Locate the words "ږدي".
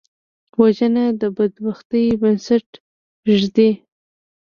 3.39-3.69